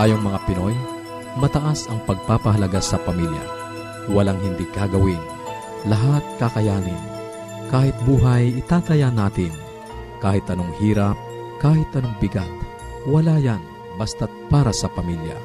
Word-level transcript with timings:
Tayong 0.00 0.24
mga 0.24 0.40
Pinoy, 0.48 0.72
mataas 1.36 1.84
ang 1.92 2.00
pagpapahalaga 2.08 2.80
sa 2.80 2.96
pamilya. 3.04 3.44
Walang 4.08 4.40
hindi 4.40 4.64
kagawin. 4.72 5.20
Lahat 5.84 6.24
kakayanin. 6.40 6.96
Kahit 7.68 7.92
buhay, 8.08 8.48
itataya 8.64 9.12
natin. 9.12 9.52
Kahit 10.24 10.48
anong 10.48 10.72
hirap, 10.80 11.20
kahit 11.60 11.84
anong 11.92 12.16
bigat. 12.16 12.48
Wala 13.12 13.36
yan, 13.44 13.60
basta't 14.00 14.32
para 14.48 14.72
sa 14.72 14.88
pamilya. 14.88 15.36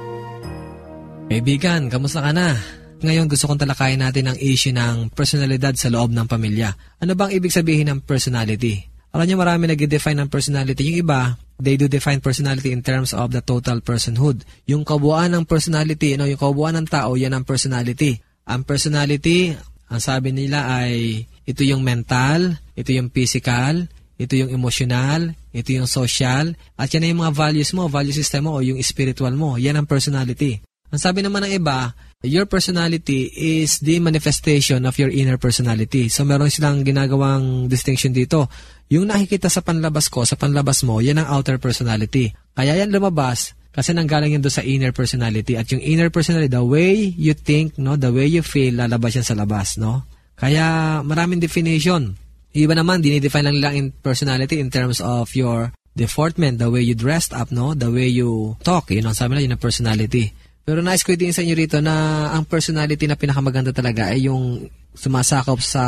Kaibigan, 1.27 1.91
kamusta 1.91 2.23
ka 2.23 2.31
na? 2.31 2.55
Ngayon 3.03 3.27
gusto 3.27 3.51
kong 3.51 3.59
talakayin 3.59 4.07
natin 4.07 4.31
ang 4.31 4.39
issue 4.39 4.71
ng 4.71 5.11
personalidad 5.11 5.75
sa 5.75 5.91
loob 5.91 6.15
ng 6.15 6.31
pamilya. 6.31 6.71
Ano 7.03 7.11
bang 7.11 7.35
ibig 7.35 7.51
sabihin 7.51 7.91
ng 7.91 8.07
personality? 8.07 8.87
Alam 9.11 9.27
niyo 9.27 9.35
marami 9.35 9.67
nag-define 9.67 10.23
ng 10.23 10.31
personality. 10.31 10.95
Yung 10.95 11.03
iba, 11.03 11.35
they 11.59 11.79
do 11.79 11.87
define 11.87 12.19
personality 12.19 12.71
in 12.71 12.83
terms 12.83 13.15
of 13.15 13.31
the 13.31 13.39
total 13.39 13.79
personhood. 13.79 14.43
Yung 14.67 14.83
kabuuan 14.83 15.31
ng 15.35 15.47
personality, 15.47 16.15
you 16.15 16.19
know, 16.19 16.27
yung 16.27 16.39
kabuuan 16.39 16.75
ng 16.79 16.87
tao, 16.87 17.15
yan 17.15 17.35
ang 17.35 17.47
personality. 17.47 18.19
Ang 18.45 18.67
personality, 18.67 19.55
ang 19.89 20.01
sabi 20.01 20.35
nila 20.35 20.67
ay 20.67 21.23
ito 21.45 21.61
yung 21.63 21.85
mental, 21.85 22.57
ito 22.73 22.89
yung 22.91 23.13
physical, 23.13 23.87
ito 24.15 24.33
yung 24.35 24.51
emotional, 24.51 25.35
ito 25.51 25.75
yung 25.75 25.87
social, 25.87 26.55
at 26.79 26.87
yan 26.91 27.11
yung 27.15 27.23
mga 27.23 27.35
values 27.35 27.71
mo, 27.75 27.87
value 27.91 28.15
system 28.15 28.47
mo, 28.47 28.59
o 28.59 28.63
yung 28.63 28.79
spiritual 28.79 29.35
mo. 29.35 29.59
Yan 29.59 29.75
ang 29.79 29.87
personality. 29.87 30.63
Ang 30.91 31.01
sabi 31.01 31.19
naman 31.19 31.43
ng 31.43 31.53
iba, 31.59 31.91
your 32.25 32.49
personality 32.49 33.29
is 33.31 33.79
the 33.79 34.01
manifestation 34.01 34.83
of 34.83 34.97
your 34.97 35.13
inner 35.13 35.37
personality. 35.37 36.09
So 36.09 36.25
meron 36.25 36.49
silang 36.49 36.83
ginagawang 36.83 37.69
distinction 37.71 38.11
dito. 38.11 38.51
Yung 38.89 39.09
nakikita 39.09 39.47
sa 39.47 39.61
panlabas 39.61 40.11
ko, 40.11 40.25
sa 40.25 40.35
panlabas 40.35 40.83
mo, 40.85 40.99
yan 40.99 41.21
ang 41.21 41.29
outer 41.29 41.57
personality. 41.57 42.33
Kaya 42.53 42.77
yan 42.77 42.91
lumabas 42.91 43.55
kasi 43.75 43.91
nanggaling 43.91 44.39
yan 44.39 44.43
doon 44.43 44.55
sa 44.55 44.63
inner 44.63 44.95
personality. 44.95 45.59
At 45.59 45.67
yung 45.67 45.83
inner 45.83 46.07
personality, 46.07 46.47
the 46.47 46.63
way 46.63 46.95
you 46.95 47.35
think, 47.35 47.75
no, 47.75 47.99
the 47.99 48.07
way 48.07 48.23
you 48.23 48.39
feel, 48.39 48.79
lalabas 48.79 49.19
yan 49.19 49.27
sa 49.27 49.35
labas, 49.35 49.75
no? 49.75 50.07
Kaya 50.39 50.99
maraming 51.03 51.43
definition. 51.43 52.15
Iba 52.55 52.71
naman, 52.71 53.03
dinidefine 53.03 53.51
lang 53.51 53.55
nila 53.59 53.75
in 53.75 53.91
personality 53.91 54.63
in 54.63 54.71
terms 54.71 55.03
of 55.03 55.27
your 55.35 55.75
deportment, 55.91 56.59
the 56.59 56.71
way 56.71 56.87
you 56.87 56.95
dressed 56.95 57.35
up, 57.35 57.51
no? 57.51 57.75
The 57.75 57.91
way 57.91 58.07
you 58.07 58.55
talk, 58.63 58.95
yun 58.95 59.11
ang 59.11 59.15
sabi 59.15 59.35
nila, 59.35 59.43
yun 59.43 59.55
ang 59.59 59.63
personality. 59.63 60.31
Pero 60.65 60.81
nice 60.81 61.05
ko 61.05 61.13
din 61.13 61.29
sa 61.29 61.45
inyo 61.45 61.53
rito 61.53 61.77
na 61.77 62.27
ang 62.33 62.41
personality 62.41 63.05
na 63.05 63.13
pinakamaganda 63.13 63.69
talaga 63.69 64.09
ay 64.09 64.25
yung 64.25 64.65
sumasakop 64.97 65.61
sa 65.61 65.83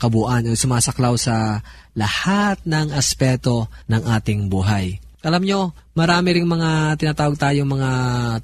kabuuan 0.00 0.48
o 0.48 0.56
sumasaklaw 0.56 1.12
sa 1.20 1.60
lahat 1.92 2.56
ng 2.64 2.88
aspeto 2.96 3.68
ng 3.84 4.00
ating 4.16 4.48
buhay. 4.48 4.96
Alam 5.24 5.44
nyo, 5.44 5.60
marami 5.96 6.36
ring 6.36 6.48
mga 6.48 7.00
tinatawag 7.00 7.36
tayong 7.36 7.68
mga 7.68 7.90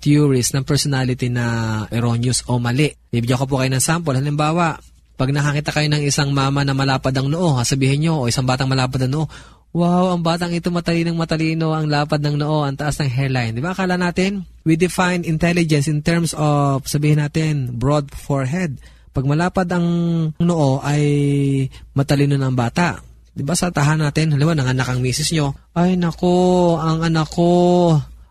theories 0.01 0.53
ng 0.53 0.65
personality 0.65 1.29
na 1.29 1.85
erroneous 1.93 2.45
o 2.49 2.57
mali. 2.57 2.93
Bibigyan 3.13 3.41
ko 3.41 3.45
po 3.45 3.61
kayo 3.61 3.69
ng 3.73 3.85
sample. 3.85 4.17
Halimbawa, 4.17 4.81
pag 5.21 5.29
nakakita 5.29 5.77
kayo 5.77 5.89
ng 5.93 6.05
isang 6.09 6.33
mama 6.33 6.65
na 6.65 6.73
malapad 6.73 7.13
ang 7.13 7.29
noo, 7.29 7.61
sabihin 7.61 8.09
nyo, 8.09 8.25
o 8.25 8.29
isang 8.33 8.49
batang 8.49 8.69
malapad 8.69 9.05
ang 9.05 9.13
noo, 9.13 9.27
wow, 9.77 10.17
ang 10.17 10.25
batang 10.25 10.57
ito 10.57 10.73
matalinong 10.73 11.21
matalino, 11.21 11.77
ang 11.77 11.85
lapad 11.85 12.25
ng 12.25 12.41
noo, 12.41 12.65
ang 12.65 12.81
taas 12.81 12.97
ng 12.97 13.13
hairline. 13.13 13.53
Di 13.53 13.61
ba? 13.61 13.77
Akala 13.77 14.01
natin, 14.01 14.49
we 14.65 14.77
define 14.77 15.25
intelligence 15.25 15.89
in 15.89 16.01
terms 16.05 16.37
of, 16.37 16.85
sabihin 16.85 17.21
natin, 17.23 17.77
broad 17.77 18.13
forehead 18.13 18.81
pag 19.11 19.27
malapad 19.27 19.67
ang 19.75 19.87
noo 20.39 20.79
ay 20.87 21.03
matalino 21.99 22.39
ng 22.39 22.55
bata. 22.55 23.03
Di 23.31 23.43
ba 23.43 23.59
sa 23.59 23.75
tahan 23.75 24.03
natin, 24.03 24.35
halimbawa, 24.35 24.59
nanganak 24.59 24.87
ang 24.87 25.03
misis 25.03 25.35
nyo, 25.35 25.55
ay 25.75 25.99
nako, 25.99 26.79
ang 26.79 27.03
anak 27.03 27.27
ko, 27.31 27.51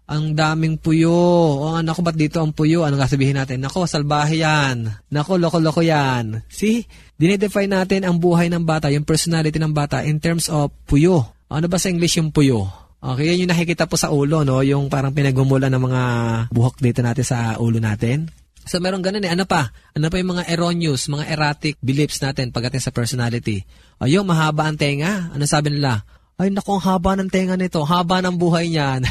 ang 0.10 0.34
daming 0.36 0.80
puyo. 0.80 1.12
O 1.60 1.76
anak 1.76 2.00
ko, 2.00 2.02
ba't 2.04 2.16
dito 2.16 2.40
ang 2.40 2.56
puyo? 2.56 2.88
Ano 2.88 2.96
nga 2.96 3.12
sabihin 3.12 3.36
natin? 3.36 3.60
Nako, 3.60 3.88
salbahe 3.88 4.40
yan. 4.40 4.88
Nako, 5.12 5.36
loko-loko 5.36 5.84
yan. 5.84 6.44
See? 6.48 6.88
Dinedefine 7.20 7.76
natin 7.76 8.08
ang 8.08 8.16
buhay 8.16 8.48
ng 8.48 8.64
bata, 8.64 8.88
yung 8.88 9.04
personality 9.04 9.60
ng 9.60 9.76
bata 9.76 10.08
in 10.08 10.24
terms 10.24 10.48
of 10.48 10.72
puyo. 10.88 11.28
Ano 11.52 11.68
ba 11.68 11.76
sa 11.76 11.92
English 11.92 12.16
yung 12.20 12.32
puyo? 12.32 12.72
Okay, 13.00 13.32
yan 13.32 13.48
yung 13.48 13.52
nakikita 13.56 13.88
po 13.88 13.96
sa 13.96 14.12
ulo, 14.12 14.44
no? 14.44 14.60
Yung 14.60 14.92
parang 14.92 15.16
pinagmumula 15.16 15.72
ng 15.72 15.80
mga 15.80 16.04
buhok 16.52 16.84
dito 16.84 17.00
natin 17.00 17.24
sa 17.24 17.56
ulo 17.56 17.80
natin. 17.80 18.28
So 18.68 18.84
meron 18.84 19.00
ganun 19.00 19.24
eh. 19.24 19.32
Ano 19.32 19.48
pa? 19.48 19.72
Ano 19.96 20.12
pa 20.12 20.20
yung 20.20 20.36
mga 20.36 20.52
erroneous, 20.52 21.08
mga 21.08 21.26
erratic 21.32 21.80
beliefs 21.80 22.20
natin 22.20 22.52
pagdating 22.52 22.84
sa 22.84 22.92
personality? 22.92 23.64
Ayun, 24.04 24.28
mahaba 24.28 24.68
ang 24.68 24.76
tenga. 24.76 25.32
Ano 25.32 25.48
sabi 25.48 25.72
nila? 25.74 26.04
Ay, 26.36 26.52
naku, 26.52 26.76
ang 26.76 26.84
haba 26.84 27.16
ng 27.16 27.32
tenga 27.32 27.56
nito. 27.56 27.82
Haba 27.82 28.20
ng 28.20 28.36
buhay 28.36 28.68
niyan. 28.68 29.08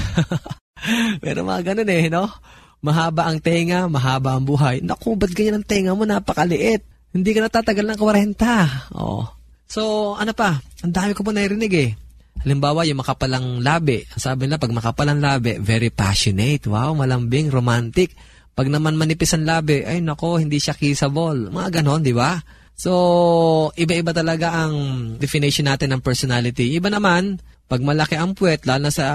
Pero 1.25 1.49
mga 1.49 1.73
ganun 1.73 1.91
eh, 1.91 2.07
no? 2.13 2.29
Mahaba 2.85 3.27
ang 3.27 3.43
tenga, 3.43 3.91
mahaba 3.91 4.37
ang 4.37 4.45
buhay. 4.47 4.85
Naku, 4.85 5.19
ba't 5.19 5.33
ganyan 5.35 5.59
ang 5.59 5.67
tenga 5.67 5.97
mo? 5.97 6.07
Napakaliit. 6.07 6.85
Hindi 7.11 7.31
ka 7.33 7.41
natatagal 7.49 7.85
ng 7.89 7.99
40. 7.99 8.95
Oh. 8.95 9.27
So, 9.67 10.15
ano 10.15 10.33
pa? 10.37 10.61
Ang 10.85 10.93
dami 10.93 11.13
ko 11.17 11.25
po 11.25 11.35
narinig 11.35 11.73
eh. 11.75 11.91
Halimbawa, 12.43 12.87
yung 12.87 13.03
makapalang 13.03 13.61
labi. 13.63 14.07
Sabi 14.15 14.47
nila, 14.47 14.63
pag 14.63 14.75
makapalang 14.75 15.19
labi, 15.19 15.59
very 15.59 15.91
passionate. 15.91 16.67
Wow, 16.71 16.95
malambing, 16.95 17.51
romantic. 17.51 18.15
Pag 18.59 18.71
naman 18.71 18.99
manipis 18.99 19.35
ang 19.35 19.47
labi, 19.47 19.87
ay 19.87 20.03
nako, 20.03 20.43
hindi 20.43 20.59
siya 20.59 20.75
kissable. 20.75 21.51
Mga 21.51 21.83
ganon, 21.83 22.03
di 22.03 22.15
ba? 22.15 22.39
So, 22.79 23.71
iba-iba 23.75 24.15
talaga 24.15 24.55
ang 24.55 24.75
definition 25.19 25.67
natin 25.67 25.95
ng 25.95 26.03
personality. 26.03 26.79
Iba 26.79 26.91
naman, 26.91 27.43
pag 27.67 27.83
malaki 27.83 28.15
ang 28.15 28.33
puwet, 28.39 28.65
lalo 28.65 28.89
na 28.89 28.93
sa 28.95 29.07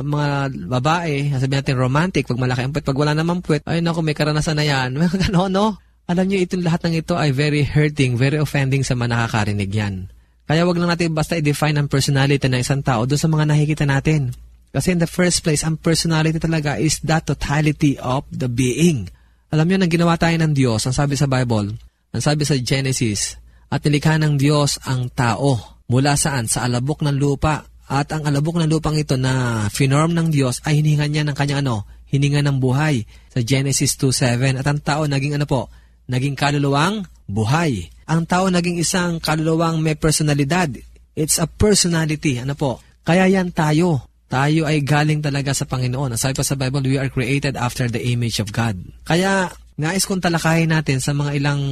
mga 0.00 0.50
babae, 0.66 1.30
sabihin 1.36 1.60
natin 1.62 1.76
romantic, 1.78 2.24
pag 2.26 2.40
malaki 2.40 2.64
ang 2.64 2.72
puwet, 2.72 2.88
pag 2.88 2.98
wala 2.98 3.12
naman 3.12 3.44
puwet, 3.44 3.62
ay 3.68 3.84
nako, 3.84 4.00
may 4.00 4.16
karanasan 4.16 4.56
na 4.56 4.66
yan. 4.66 4.96
Mga 5.00 5.28
ganon, 5.28 5.52
no? 5.52 5.66
Alam 6.04 6.28
niyo, 6.28 6.44
itong 6.44 6.64
lahat 6.64 6.84
ng 6.84 7.00
ito 7.00 7.16
ay 7.16 7.32
very 7.32 7.64
hurting, 7.64 8.20
very 8.20 8.36
offending 8.36 8.84
sa 8.84 8.92
mga 8.92 9.16
nakakarinig 9.16 9.72
yan. 9.72 9.94
Kaya 10.44 10.68
wag 10.68 10.76
lang 10.76 10.92
natin 10.92 11.16
basta 11.16 11.40
i-define 11.40 11.80
ang 11.80 11.88
personality 11.88 12.44
ng 12.48 12.60
isang 12.60 12.84
tao 12.84 13.08
doon 13.08 13.20
sa 13.20 13.28
mga 13.28 13.44
nakikita 13.48 13.84
natin. 13.88 14.36
Kasi 14.74 14.92
in 14.92 15.00
the 15.00 15.08
first 15.08 15.40
place, 15.46 15.62
ang 15.62 15.78
personality 15.78 16.36
talaga 16.36 16.76
is 16.76 17.00
the 17.00 17.16
totality 17.22 17.94
of 17.96 18.26
the 18.28 18.50
being. 18.50 19.08
Alam 19.54 19.70
niyo, 19.70 19.76
nang 19.78 19.92
ginawa 19.92 20.18
tayo 20.18 20.34
ng 20.34 20.50
Diyos, 20.50 20.82
ang 20.84 20.92
sabi 20.92 21.14
sa 21.14 21.30
Bible, 21.30 21.78
ang 22.10 22.22
sabi 22.22 22.42
sa 22.42 22.58
Genesis, 22.58 23.38
at 23.70 23.86
nilikha 23.86 24.18
ng 24.18 24.34
Diyos 24.34 24.82
ang 24.86 25.10
tao 25.14 25.78
mula 25.86 26.18
saan? 26.18 26.50
Sa 26.50 26.66
alabok 26.66 27.06
ng 27.06 27.16
lupa. 27.16 27.66
At 27.84 28.10
ang 28.10 28.24
alabok 28.24 28.58
ng 28.58 28.70
lupang 28.70 28.96
ito 28.96 29.14
na 29.14 29.66
finorm 29.68 30.16
ng 30.16 30.32
Diyos 30.32 30.64
ay 30.64 30.80
hininga 30.80 31.06
niya 31.06 31.22
ng 31.28 31.36
kanyang 31.36 31.62
ano, 31.62 31.84
hininga 32.08 32.40
ng 32.42 32.56
buhay 32.58 33.04
sa 33.30 33.44
Genesis 33.44 33.94
2.7. 34.00 34.58
At 34.62 34.66
ang 34.66 34.80
tao 34.80 35.04
naging 35.04 35.36
ano 35.36 35.46
po, 35.46 35.68
naging 36.08 36.34
kaluluwang 36.34 37.04
buhay. 37.28 37.93
Ang 38.04 38.28
tao 38.28 38.52
naging 38.52 38.80
isang 38.80 39.16
kaluluwang 39.22 39.80
may 39.80 39.96
personalidad. 39.96 40.68
It's 41.14 41.40
a 41.40 41.48
personality. 41.48 42.42
Ano 42.42 42.58
po? 42.58 42.82
Kaya 43.06 43.30
yan 43.30 43.54
tayo. 43.54 44.10
Tayo 44.28 44.66
ay 44.66 44.82
galing 44.82 45.22
talaga 45.22 45.54
sa 45.54 45.68
Panginoon. 45.68 46.18
Sabi 46.18 46.34
pa 46.34 46.42
sa 46.42 46.58
Bible, 46.58 46.84
we 46.90 46.98
are 46.98 47.12
created 47.12 47.54
after 47.54 47.86
the 47.86 48.02
image 48.02 48.42
of 48.42 48.50
God. 48.50 48.74
Kaya, 49.06 49.54
nais 49.78 50.02
kong 50.10 50.18
talakayin 50.18 50.74
natin 50.74 50.98
sa 50.98 51.14
mga 51.14 51.38
ilang 51.38 51.62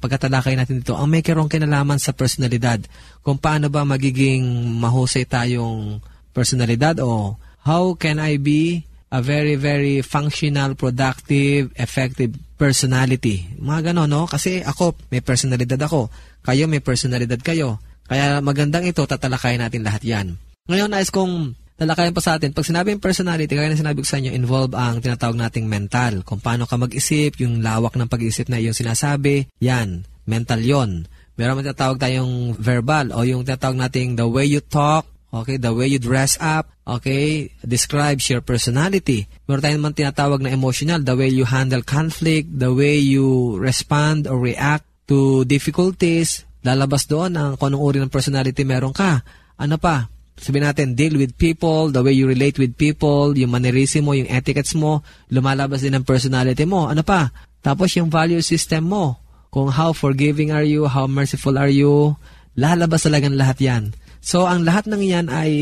pagkatalakay 0.00 0.56
natin 0.56 0.80
dito, 0.80 0.96
ang 0.96 1.12
may 1.12 1.20
karong 1.20 1.52
kinalaman 1.52 2.00
sa 2.00 2.16
personalidad. 2.16 2.80
Kung 3.20 3.36
paano 3.36 3.68
ba 3.68 3.84
magiging 3.84 4.40
mahusay 4.80 5.28
tayong 5.28 6.00
personalidad 6.32 6.96
o 7.04 7.36
how 7.68 7.92
can 7.92 8.16
I 8.16 8.40
be 8.40 8.87
a 9.08 9.24
very, 9.24 9.56
very 9.56 10.04
functional, 10.04 10.76
productive, 10.76 11.72
effective 11.80 12.36
personality. 12.60 13.48
Mga 13.56 13.92
ganon, 13.92 14.10
no? 14.12 14.28
Kasi 14.28 14.60
ako, 14.60 14.98
may 15.08 15.24
personalidad 15.24 15.80
ako. 15.80 16.12
Kayo, 16.44 16.68
may 16.68 16.84
personalidad 16.84 17.40
kayo. 17.40 17.80
Kaya 18.08 18.40
magandang 18.44 18.88
ito, 18.88 19.04
tatalakayin 19.04 19.64
natin 19.64 19.84
lahat 19.84 20.02
yan. 20.04 20.26
Ngayon, 20.68 20.92
nais 20.92 21.08
kong 21.08 21.56
talakayan 21.80 22.12
pa 22.12 22.20
sa 22.20 22.36
atin. 22.36 22.52
Pag 22.52 22.68
sinabing 22.68 23.00
personality, 23.00 23.52
kaya 23.56 23.72
na 23.72 23.80
sinabi 23.80 24.04
ko 24.04 24.08
sa 24.08 24.20
inyo, 24.20 24.32
involve 24.34 24.76
ang 24.76 25.00
tinatawag 25.00 25.38
nating 25.38 25.64
mental. 25.64 26.20
Kung 26.26 26.42
paano 26.42 26.68
ka 26.68 26.76
mag-isip, 26.76 27.40
yung 27.40 27.64
lawak 27.64 27.96
ng 27.96 28.10
pag-isip 28.10 28.52
na 28.52 28.60
iyong 28.60 28.76
sinasabi, 28.76 29.48
yan, 29.62 30.04
mental 30.28 30.60
yon. 30.60 31.08
Meron 31.38 31.62
man 31.62 31.64
tinatawag 31.70 32.02
tayong 32.02 32.58
verbal 32.58 33.14
o 33.14 33.22
yung 33.22 33.46
tinatawag 33.46 33.78
nating 33.78 34.18
the 34.18 34.26
way 34.26 34.44
you 34.44 34.58
talk, 34.58 35.06
okay, 35.32 35.56
the 35.56 35.72
way 35.72 35.88
you 35.88 36.00
dress 36.00 36.36
up, 36.40 36.70
okay, 36.86 37.52
describes 37.64 38.28
your 38.28 38.40
personality. 38.40 39.28
Meron 39.44 39.62
tayong 39.62 39.80
naman 39.80 39.94
tinatawag 39.96 40.40
na 40.40 40.54
emotional, 40.54 41.00
the 41.04 41.16
way 41.16 41.28
you 41.28 41.44
handle 41.44 41.84
conflict, 41.84 42.48
the 42.48 42.72
way 42.72 42.96
you 42.96 43.56
respond 43.60 44.26
or 44.26 44.40
react 44.40 44.84
to 45.08 45.44
difficulties, 45.48 46.44
lalabas 46.64 47.08
doon 47.08 47.36
ang 47.36 47.50
kung 47.56 47.72
uri 47.72 48.00
ng 48.00 48.12
personality 48.12 48.64
meron 48.64 48.92
ka. 48.92 49.24
Ano 49.56 49.80
pa? 49.80 50.08
sabihin 50.38 50.70
natin, 50.70 50.94
deal 50.94 51.18
with 51.18 51.34
people, 51.34 51.90
the 51.90 51.98
way 51.98 52.14
you 52.14 52.30
relate 52.30 52.56
with 52.56 52.78
people, 52.78 53.34
yung 53.34 53.50
mannerism 53.50 54.06
mo, 54.06 54.14
yung 54.14 54.30
etiquettes 54.30 54.72
mo, 54.78 55.02
lumalabas 55.34 55.82
din 55.82 55.98
ang 55.98 56.06
personality 56.06 56.62
mo. 56.62 56.86
Ano 56.86 57.02
pa? 57.02 57.34
Tapos 57.60 57.92
yung 57.98 58.08
value 58.08 58.40
system 58.40 58.86
mo. 58.86 59.18
Kung 59.50 59.74
how 59.74 59.90
forgiving 59.90 60.54
are 60.54 60.64
you, 60.64 60.86
how 60.86 61.10
merciful 61.10 61.58
are 61.58 61.72
you, 61.72 62.14
lalabas 62.54 63.04
talagang 63.04 63.34
lahat 63.34 63.58
yan. 63.58 63.82
So, 64.18 64.44
ang 64.44 64.66
lahat 64.66 64.90
ng 64.90 65.02
yan 65.02 65.26
ay 65.30 65.52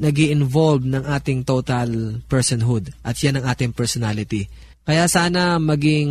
nag 0.00 0.16
involve 0.16 0.84
ng 0.84 1.04
ating 1.04 1.44
total 1.44 2.20
personhood. 2.26 2.90
At 3.04 3.20
yan 3.20 3.38
ang 3.38 3.46
ating 3.48 3.76
personality. 3.76 4.48
Kaya 4.84 5.06
sana 5.06 5.60
maging 5.60 6.10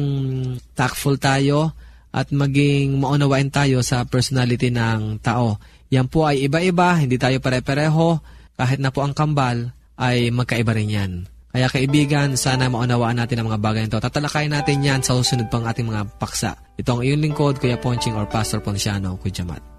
tactful 0.78 1.20
tayo 1.20 1.74
at 2.10 2.30
maging 2.34 2.98
maunawain 2.98 3.50
tayo 3.50 3.82
sa 3.86 4.06
personality 4.06 4.70
ng 4.74 5.22
tao. 5.22 5.58
Yan 5.90 6.10
po 6.10 6.26
ay 6.30 6.46
iba-iba, 6.46 6.98
hindi 6.98 7.18
tayo 7.18 7.42
pare-pareho. 7.42 8.22
Kahit 8.56 8.78
na 8.78 8.94
po 8.94 9.02
ang 9.02 9.18
kambal, 9.18 9.74
ay 10.00 10.32
magkaiba 10.32 10.72
rin 10.78 10.90
yan. 10.90 11.12
Kaya 11.50 11.66
kaibigan, 11.66 12.38
sana 12.38 12.70
maunawaan 12.70 13.18
natin 13.18 13.42
ang 13.42 13.50
mga 13.50 13.62
bagay 13.62 13.82
nito. 13.90 13.98
Tatalakayin 13.98 14.54
natin 14.54 14.86
yan 14.86 15.02
sa 15.02 15.18
susunod 15.18 15.50
pang 15.50 15.66
ating 15.66 15.90
mga 15.90 16.06
paksa. 16.22 16.54
Ito 16.78 16.98
ang 16.98 17.02
iyong 17.02 17.26
lingkod, 17.26 17.58
Kuya 17.58 17.82
Ponching 17.82 18.14
or 18.14 18.30
Pastor 18.30 18.62
Ponciano, 18.62 19.18
Kuya. 19.18 19.79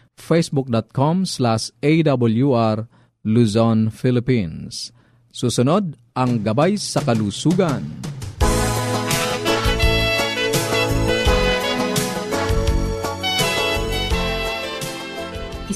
facebook.com 0.19 1.23
slash 1.25 1.71
awr 1.83 2.87
Luzon, 3.21 3.93
Philippines. 3.93 4.89
Susunod, 5.29 5.95
ang 6.17 6.41
Gabay 6.41 6.75
sa 6.75 6.99
Kalusugan. 7.05 8.10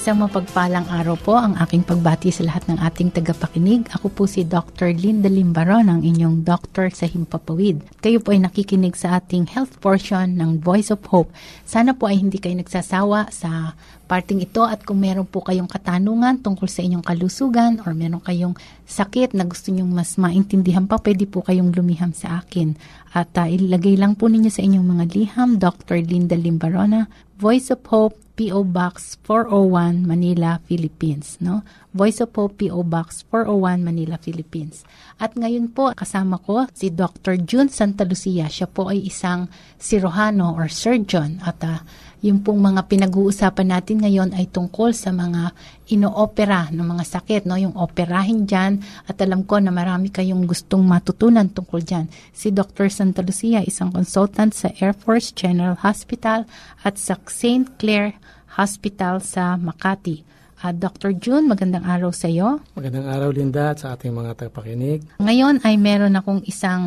Isang 0.06 0.22
mapagpalang 0.22 0.86
araw 0.86 1.18
po 1.18 1.34
ang 1.34 1.58
aking 1.58 1.82
pagbati 1.82 2.30
sa 2.30 2.46
lahat 2.46 2.70
ng 2.70 2.78
ating 2.78 3.10
tagapakinig. 3.10 3.90
Ako 3.90 4.14
po 4.14 4.30
si 4.30 4.46
Dr. 4.46 4.94
Linda 4.94 5.26
Limbaron, 5.26 5.90
ang 5.90 6.06
inyong 6.06 6.46
doctor 6.46 6.94
sa 6.94 7.10
Himpapawid. 7.10 7.82
Kayo 8.06 8.22
po 8.22 8.30
ay 8.30 8.46
nakikinig 8.46 8.94
sa 8.94 9.18
ating 9.18 9.50
health 9.50 9.82
portion 9.82 10.38
ng 10.38 10.62
Voice 10.62 10.94
of 10.94 11.02
Hope. 11.10 11.34
Sana 11.66 11.98
po 11.98 12.06
ay 12.06 12.22
hindi 12.22 12.38
kayo 12.38 12.54
nagsasawa 12.54 13.34
sa 13.34 13.74
parting 14.06 14.46
ito 14.46 14.62
at 14.62 14.86
kung 14.86 15.02
meron 15.02 15.26
po 15.26 15.42
kayong 15.42 15.66
katanungan 15.66 16.38
tungkol 16.38 16.70
sa 16.70 16.86
inyong 16.86 17.02
kalusugan 17.02 17.82
or 17.82 17.98
meron 17.98 18.22
kayong 18.22 18.54
sakit 18.86 19.34
na 19.34 19.50
gusto 19.50 19.74
nyong 19.74 19.90
mas 19.90 20.22
maintindihan 20.22 20.86
pa, 20.86 21.02
pwede 21.02 21.26
po 21.26 21.42
kayong 21.42 21.74
lumiham 21.74 22.14
sa 22.14 22.46
akin. 22.46 22.78
At 23.10 23.34
uh, 23.42 23.50
ilagay 23.50 23.98
lang 23.98 24.14
po 24.22 24.30
ninyo 24.30 24.54
sa 24.54 24.62
inyong 24.62 24.86
mga 24.86 25.06
liham, 25.18 25.58
Dr. 25.58 25.98
Linda 25.98 26.38
Limbarona, 26.38 27.10
Voice 27.42 27.74
of 27.74 27.82
Hope, 27.90 28.22
P.O. 28.36 28.68
Box 28.68 29.16
401, 29.24 30.04
Manila, 30.04 30.60
Philippines. 30.68 31.40
No? 31.40 31.64
Voice 31.96 32.20
of 32.20 32.36
Hope, 32.36 32.60
P.O. 32.60 32.84
Box 32.84 33.24
401, 33.32 33.80
Manila, 33.80 34.20
Philippines. 34.20 34.84
At 35.16 35.40
ngayon 35.40 35.72
po, 35.72 35.96
kasama 35.96 36.44
ko 36.44 36.68
si 36.76 36.92
Dr. 36.92 37.40
June 37.40 37.72
Santa 37.72 38.04
Lucia. 38.04 38.52
Siya 38.52 38.68
po 38.68 38.92
ay 38.92 39.08
isang 39.08 39.48
sirohano 39.80 40.52
or 40.52 40.68
surgeon. 40.68 41.40
At 41.48 41.64
uh, 41.64 41.80
yung 42.26 42.42
pong 42.42 42.58
mga 42.58 42.90
pinag-uusapan 42.90 43.70
natin 43.70 44.02
ngayon 44.02 44.34
ay 44.34 44.50
tungkol 44.50 44.98
sa 44.98 45.14
mga 45.14 45.54
inoopera 45.94 46.74
ng 46.74 46.82
mga 46.82 47.06
sakit, 47.06 47.46
no? 47.46 47.54
yung 47.54 47.78
operahin 47.78 48.50
dyan. 48.50 48.82
At 49.06 49.22
alam 49.22 49.46
ko 49.46 49.62
na 49.62 49.70
marami 49.70 50.10
kayong 50.10 50.50
gustong 50.50 50.82
matutunan 50.82 51.46
tungkol 51.54 51.86
dyan. 51.86 52.10
Si 52.34 52.50
Dr. 52.50 52.90
Santa 52.90 53.22
Lucia, 53.22 53.62
isang 53.62 53.94
consultant 53.94 54.58
sa 54.58 54.74
Air 54.82 54.98
Force 54.98 55.30
General 55.38 55.78
Hospital 55.86 56.50
at 56.82 56.98
sa 56.98 57.14
St. 57.30 57.78
Clair 57.78 58.18
Hospital 58.58 59.22
sa 59.22 59.54
Makati. 59.54 60.35
Uh, 60.66 60.74
Dr. 60.74 61.14
June, 61.14 61.46
magandang 61.46 61.86
araw 61.86 62.10
sa 62.10 62.26
iyo. 62.26 62.58
Magandang 62.74 63.06
araw 63.06 63.30
Linda 63.30 63.70
at 63.70 63.86
sa 63.86 63.94
ating 63.94 64.10
mga 64.10 64.34
tagapakinig. 64.34 65.06
Ngayon 65.22 65.62
ay 65.62 65.78
meron 65.78 66.18
akong 66.18 66.42
isang 66.42 66.84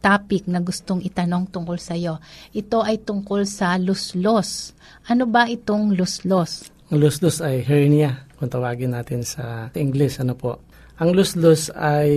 topic 0.00 0.48
na 0.48 0.56
gustong 0.64 1.04
itanong 1.04 1.44
tungkol 1.52 1.76
sa 1.76 1.92
iyo. 1.92 2.16
Ito 2.56 2.80
ay 2.80 3.04
tungkol 3.04 3.44
sa 3.44 3.76
luslos. 3.76 4.72
Ano 5.04 5.28
ba 5.28 5.44
itong 5.52 5.92
luslos? 5.92 6.72
Ang 6.88 7.04
luslos 7.04 7.44
ay 7.44 7.60
hernia, 7.60 8.24
kung 8.40 8.48
tawagin 8.48 8.96
natin 8.96 9.20
sa 9.20 9.68
English. 9.76 10.16
Ano 10.16 10.32
po? 10.32 10.56
Ang 10.96 11.12
luslos 11.12 11.68
ay 11.76 12.08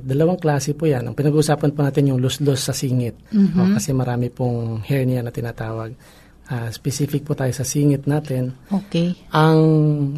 dalawang 0.00 0.40
klase 0.40 0.72
po 0.72 0.88
yan. 0.88 1.04
Ang 1.04 1.20
pinag-uusapan 1.20 1.76
po 1.76 1.84
natin 1.84 2.16
yung 2.16 2.20
luslos 2.24 2.64
sa 2.64 2.72
singit. 2.72 3.12
Mm-hmm. 3.28 3.60
O, 3.60 3.76
kasi 3.76 3.92
marami 3.92 4.32
pong 4.32 4.80
hernia 4.88 5.20
na 5.20 5.36
tinatawag. 5.36 5.92
Uh, 6.50 6.66
specific 6.74 7.22
po 7.22 7.38
tayo 7.38 7.54
sa 7.54 7.62
singit 7.62 8.10
natin. 8.10 8.50
Okay. 8.66 9.14
Ang 9.30 9.62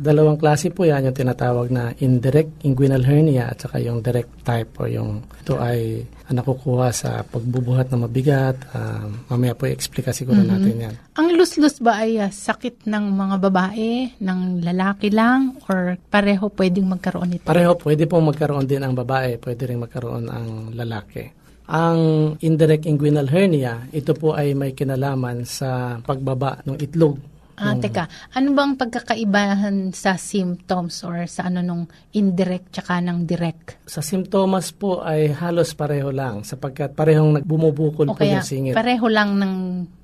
dalawang 0.00 0.40
klase 0.40 0.72
po 0.72 0.88
yan, 0.88 1.04
yung 1.04 1.12
tinatawag 1.12 1.68
na 1.68 1.92
indirect 2.00 2.64
inguinal 2.64 3.04
hernia 3.04 3.52
at 3.52 3.60
saka 3.60 3.76
yung 3.84 4.00
direct 4.00 4.32
type 4.40 4.72
o 4.80 4.88
yung 4.88 5.20
ito 5.20 5.60
ay 5.60 6.00
uh, 6.00 6.32
nakukuha 6.32 6.88
sa 6.88 7.20
pagbubuhat 7.20 7.92
ng 7.92 8.08
mabigat. 8.08 8.56
Uh, 8.72 9.12
mamaya 9.28 9.52
po 9.52 9.68
i-explica 9.68 10.08
siguro 10.16 10.40
mm-hmm. 10.40 10.56
natin 10.56 10.74
yan. 10.88 10.94
Ang 11.20 11.36
luslus 11.36 11.76
ba 11.84 12.00
ay 12.00 12.16
uh, 12.16 12.32
sakit 12.32 12.88
ng 12.88 13.04
mga 13.12 13.36
babae, 13.36 14.16
ng 14.16 14.64
lalaki 14.64 15.12
lang, 15.12 15.60
or 15.68 16.00
pareho 16.08 16.48
pwedeng 16.48 16.88
magkaroon 16.88 17.36
ito? 17.36 17.44
Pareho, 17.44 17.76
pwede 17.76 18.08
pong 18.08 18.32
magkaroon 18.32 18.64
din 18.64 18.80
ang 18.80 18.96
babae, 18.96 19.36
pwede 19.36 19.68
rin 19.68 19.84
magkaroon 19.84 20.32
ang 20.32 20.72
lalaki. 20.72 21.41
Ang 21.70 22.34
indirect 22.42 22.88
inguinal 22.90 23.30
hernia, 23.30 23.86
ito 23.94 24.16
po 24.18 24.34
ay 24.34 24.56
may 24.58 24.74
kinalaman 24.74 25.46
sa 25.46 26.00
pagbaba 26.02 26.58
ng 26.66 26.74
itlog. 26.82 27.20
Ah, 27.62 27.76
nung, 27.76 27.84
teka. 27.84 28.10
Ano 28.34 28.56
bang 28.56 28.74
pagkakaibahan 28.74 29.94
sa 29.94 30.18
symptoms 30.18 31.06
or 31.06 31.28
sa 31.30 31.46
ano 31.46 31.62
nung 31.62 31.84
indirect 32.10 32.74
tsaka 32.74 32.98
ng 32.98 33.28
direct? 33.28 33.78
Sa 33.86 34.02
symptoms 34.02 34.74
po 34.74 35.04
ay 35.04 35.30
halos 35.30 35.70
pareho 35.76 36.10
lang 36.10 36.42
sapagkat 36.42 36.96
parehong 36.96 37.38
nagbumubukol 37.38 38.10
o 38.10 38.16
po 38.18 38.24
yung 38.26 38.42
singit. 38.42 38.74
pareho 38.74 39.06
lang 39.06 39.38
ng 39.38 39.54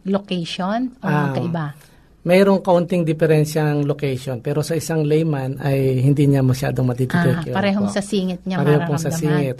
location 0.06 0.94
o 1.02 1.04
ah, 1.08 1.32
magkaiba? 1.32 1.66
mayroong 2.28 2.60
kaunting 2.60 3.08
diferensya 3.08 3.72
ng 3.72 3.88
location 3.88 4.44
pero 4.44 4.60
sa 4.60 4.76
isang 4.76 5.00
layman 5.06 5.56
ay 5.64 6.04
hindi 6.04 6.28
niya 6.28 6.44
masyadong 6.44 6.92
matititake. 6.92 7.54
Ah, 7.54 7.56
parehong 7.56 7.88
po. 7.88 7.94
sa 7.96 8.02
singit 8.04 8.44
niya 8.44 8.60
Parehong 8.60 8.84
po 8.84 8.94
sa 9.00 9.08
singit. 9.08 9.56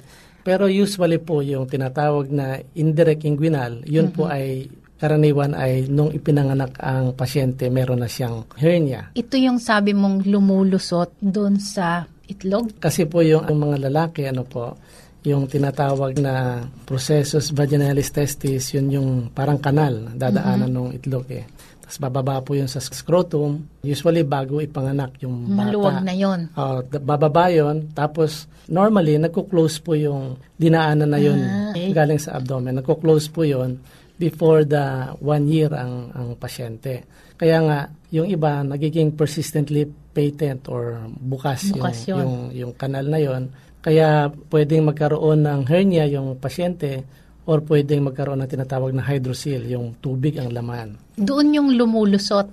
Pero 0.48 0.64
usually 0.64 1.20
po 1.20 1.44
yung 1.44 1.68
tinatawag 1.68 2.32
na 2.32 2.56
indirect 2.72 3.28
inguinal, 3.28 3.84
yun 3.84 4.08
mm-hmm. 4.08 4.16
po 4.16 4.32
ay 4.32 4.64
karaniwan 4.96 5.52
ay 5.52 5.84
nung 5.92 6.08
ipinanganak 6.08 6.72
ang 6.80 7.12
pasyente, 7.12 7.68
meron 7.68 8.00
na 8.00 8.08
siyang 8.08 8.48
hernia. 8.56 9.12
Ito 9.12 9.36
yung 9.36 9.60
sabi 9.60 9.92
mong 9.92 10.24
lumulusot 10.24 11.20
doon 11.20 11.60
sa 11.60 12.08
itlog? 12.24 12.80
Kasi 12.80 13.04
po 13.04 13.20
yung 13.20 13.44
ang 13.44 13.60
mga 13.60 13.92
lalaki, 13.92 14.24
ano 14.24 14.48
po, 14.48 14.72
yung 15.20 15.44
tinatawag 15.52 16.16
na 16.16 16.64
processus 16.88 17.52
vaginalis 17.52 18.08
testis, 18.08 18.72
yun 18.72 18.88
yung 18.88 19.10
parang 19.28 19.60
kanal, 19.60 20.16
dadaanan 20.16 20.72
mm-hmm. 20.72 20.88
ng 20.88 20.96
itlog 20.96 21.28
eh. 21.28 21.44
Tapos 21.88 22.04
bababa 22.04 22.44
po 22.44 22.52
yun 22.52 22.68
sa 22.68 22.84
scrotum. 22.84 23.64
Usually 23.80 24.20
bago 24.20 24.60
ipanganak 24.60 25.16
yung 25.24 25.48
bata. 25.48 25.72
Maluwag 25.72 25.96
na 26.04 26.12
yun. 26.12 26.52
Uh, 26.52 26.84
bababa 27.00 27.48
yun. 27.48 27.88
Tapos 27.96 28.44
normally 28.68 29.16
nagko-close 29.16 29.80
po 29.80 29.96
yung 29.96 30.36
dinaanan 30.60 31.08
na 31.08 31.16
yun 31.16 31.40
ah, 31.40 31.72
okay. 31.72 31.88
galing 31.96 32.20
sa 32.20 32.36
abdomen. 32.36 32.76
Nagko-close 32.76 33.32
po 33.32 33.48
yun 33.48 33.80
before 34.20 34.68
the 34.68 35.16
one 35.24 35.48
year 35.48 35.72
ang, 35.72 36.12
ang 36.12 36.28
pasyente. 36.36 37.08
Kaya 37.40 37.64
nga, 37.64 37.78
yung 38.12 38.28
iba 38.28 38.60
nagiging 38.60 39.16
persistently 39.16 39.88
patent 39.88 40.68
or 40.68 41.08
bukas, 41.08 41.72
bukas 41.72 42.04
yung, 42.04 42.20
yung, 42.20 42.36
yung 42.52 42.72
kanal 42.76 43.08
na 43.08 43.16
yon 43.16 43.48
Kaya 43.80 44.28
pwedeng 44.52 44.84
magkaroon 44.92 45.40
ng 45.40 45.60
hernia 45.64 46.04
yung 46.04 46.36
pasyente 46.36 47.08
or 47.48 47.64
pwedeng 47.64 48.04
magkaroon 48.04 48.44
ng 48.44 48.50
tinatawag 48.52 48.92
na 48.92 49.00
hydrocele, 49.00 49.72
yung 49.72 49.96
tubig 50.04 50.36
ang 50.36 50.52
laman. 50.52 51.00
Doon 51.16 51.56
yung 51.56 51.68
lumulusot. 51.72 52.44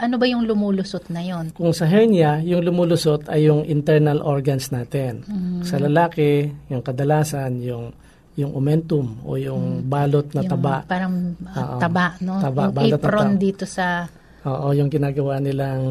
Ano 0.00 0.18
ba 0.18 0.26
yung 0.26 0.42
lumulusot 0.42 1.06
na 1.14 1.22
yon? 1.22 1.54
Kung 1.54 1.70
sa 1.70 1.86
hernia, 1.86 2.42
yung 2.42 2.66
lumulusot 2.66 3.30
ay 3.30 3.46
yung 3.46 3.62
internal 3.62 4.18
organs 4.26 4.74
natin. 4.74 5.22
Mm. 5.28 5.62
Sa 5.62 5.78
lalaki, 5.78 6.50
yung 6.66 6.82
kadalasan, 6.82 7.62
yung 7.62 7.94
yung 8.38 8.56
omentum 8.56 9.20
o 9.22 9.36
yung 9.36 9.84
mm. 9.84 9.86
balot 9.86 10.26
na 10.34 10.42
yung 10.42 10.50
taba. 10.50 10.74
Parang 10.88 11.14
uh, 11.46 11.78
taba, 11.78 12.16
no? 12.24 12.40
Taba, 12.40 12.62
yung 12.80 12.96
apron 12.96 13.30
taba. 13.36 13.42
dito 13.42 13.64
sa... 13.68 14.08
Oo, 14.48 14.72
yung 14.72 14.88
ginagawa 14.88 15.36
nilang 15.36 15.84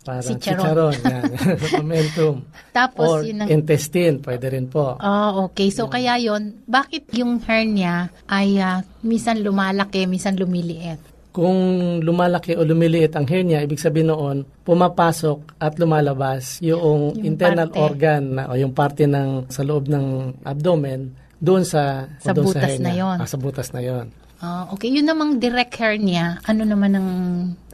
Parang 0.00 0.24
si 0.24 0.32
chicharon. 0.40 0.96
yan. 0.96 1.22
Momentum. 1.80 2.34
Tapos, 2.72 3.08
Or 3.08 3.20
yun 3.20 3.44
ang... 3.44 3.48
intestine, 3.52 4.16
pwede 4.24 4.48
rin 4.48 4.66
po. 4.72 4.96
Oh, 4.96 5.50
okay. 5.50 5.68
So, 5.68 5.86
yeah. 5.88 5.92
kaya 5.92 6.12
yon 6.32 6.64
bakit 6.64 7.04
yung 7.12 7.36
hernia 7.44 8.08
ay 8.24 8.56
uh, 8.56 8.80
minsan 9.04 9.44
lumalaki, 9.44 10.08
minsan 10.08 10.40
lumiliit? 10.40 10.96
Kung 11.30 11.54
lumalaki 12.02 12.58
o 12.58 12.66
lumiliit 12.66 13.14
ang 13.14 13.28
hernia, 13.28 13.62
ibig 13.62 13.78
sabihin 13.78 14.10
noon, 14.10 14.42
pumapasok 14.66 15.60
at 15.62 15.78
lumalabas 15.78 16.58
yung, 16.58 17.14
yung 17.14 17.22
internal 17.22 17.70
parte. 17.70 17.78
organ 17.78 18.22
na, 18.34 18.50
o 18.50 18.58
yung 18.58 18.74
parte 18.74 19.06
ng 19.06 19.46
sa 19.52 19.62
loob 19.62 19.86
ng 19.86 20.34
abdomen 20.42 21.14
doon 21.38 21.62
sa 21.62 22.10
sa 22.18 22.34
doon 22.34 22.50
butas 22.50 22.66
sa 22.66 22.68
hernia. 22.68 22.84
na 22.84 22.92
yon. 22.98 23.16
Ah, 23.20 23.28
sa 23.28 23.38
butas 23.38 23.68
na 23.70 23.80
yon. 23.84 24.06
Ah, 24.40 24.64
okay. 24.72 24.88
Yun 24.88 25.04
namang 25.04 25.36
direct 25.36 25.76
hernia, 25.76 26.40
ano 26.48 26.64
naman 26.64 26.92
ang 26.96 27.08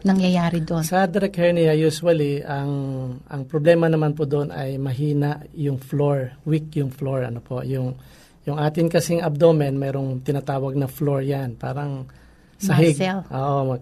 nangyayari 0.07 0.63
doon? 0.63 0.87
Sa 0.87 1.11
direct 1.11 1.35
hernia, 1.35 1.75
usually, 1.75 2.39
ang 2.47 2.71
ang 3.27 3.43
problema 3.51 3.91
naman 3.91 4.15
po 4.15 4.23
doon 4.23 4.55
ay 4.55 4.79
mahina 4.79 5.43
yung 5.59 5.83
floor, 5.83 6.39
weak 6.47 6.71
yung 6.79 6.95
floor, 6.95 7.27
ano 7.27 7.43
po, 7.43 7.67
yung 7.67 7.99
yung 8.47 8.63
atin 8.63 8.87
kasing 8.87 9.27
abdomen, 9.27 9.75
mayroong 9.75 10.23
tinatawag 10.23 10.79
na 10.79 10.87
floor 10.87 11.27
yan, 11.27 11.59
parang 11.59 12.07
sahig. 12.63 12.95
Muscle. 12.95 13.27
Oo, 13.35 13.75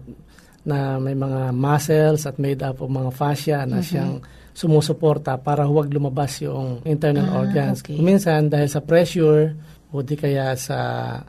na 0.65 0.97
may 0.97 1.13
mga 1.13 1.53
muscles 1.53 2.25
at 2.25 2.41
made 2.41 2.65
up 2.65 2.81
of 2.81 2.89
mga 2.89 3.13
fascia 3.13 3.69
na 3.69 3.79
mm-hmm. 3.79 3.85
siyang 3.85 4.13
sumusuporta 4.55 5.37
para 5.37 5.69
huwag 5.69 5.93
lumabas 5.93 6.41
yung 6.41 6.81
internal 6.81 7.29
ah, 7.29 7.45
organs. 7.45 7.85
Okay. 7.85 8.01
Minsan, 8.01 8.49
dahil 8.49 8.65
sa 8.65 8.81
pressure, 8.81 9.53
o 9.93 10.01
o 10.01 10.03
di 10.03 10.17
kaya 10.17 10.57
sa 10.57 10.79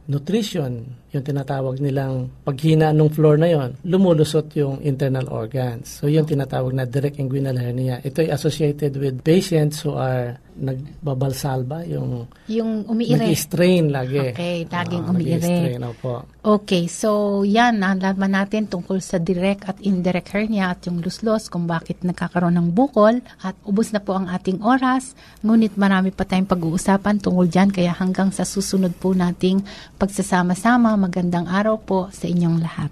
nutrition, 0.09 1.06
yung 1.17 1.27
tinatawag 1.27 1.81
nilang 1.81 2.29
paghina 2.45 2.93
ng 2.93 3.09
floor 3.09 3.41
na 3.41 3.49
yon, 3.49 3.71
lumulusot 3.83 4.53
yung 4.55 4.79
internal 4.85 5.27
organs. 5.33 5.99
So 5.99 6.07
yung 6.07 6.29
tinatawag 6.29 6.77
na 6.77 6.85
direct 6.85 7.17
inguinal 7.17 7.57
hernia. 7.57 7.99
Ito 8.05 8.23
ay 8.23 8.31
associated 8.31 9.01
with 9.01 9.25
patients 9.25 9.81
who 9.83 9.97
are 9.97 10.37
nagbabalsalba, 10.57 11.85
yung, 11.85 12.25
Yung 12.49 12.89
umiire. 12.89 13.29
nag-strain 13.29 13.93
lagi. 13.93 14.33
Okay, 14.33 14.65
laging 14.65 15.05
Oo, 15.05 15.13
umiire. 15.13 15.77
opo. 15.85 16.25
Okay, 16.41 16.89
so 16.89 17.43
yan, 17.45 17.83
nalaman 17.83 18.33
natin 18.33 18.65
tungkol 18.65 19.03
sa 19.05 19.21
direct 19.21 19.69
at 19.69 19.77
indirect 19.85 20.33
hernia 20.33 20.73
at 20.73 20.81
yung 20.89 21.05
luslos, 21.05 21.53
kung 21.53 21.69
bakit 21.69 22.01
nagkakaroon 22.01 22.57
ng 22.57 22.69
bukol. 22.73 23.21
At 23.45 23.53
ubos 23.69 23.93
na 23.93 24.01
po 24.01 24.17
ang 24.17 24.33
ating 24.33 24.65
oras, 24.65 25.13
ngunit 25.45 25.77
marami 25.77 26.09
pa 26.09 26.25
tayong 26.25 26.49
pag-uusapan 26.49 27.21
tungkol 27.21 27.53
dyan, 27.53 27.69
kaya 27.69 27.93
hanggang 27.93 28.33
sa 28.33 28.49
susunod 28.49 28.97
po 28.97 29.13
nating 29.13 29.61
pagsasama-sama, 30.01 30.97
magandang 31.07 31.47
araw 31.47 31.79
po 31.79 32.11
sa 32.11 32.27
inyong 32.27 32.59
lahat. 32.59 32.91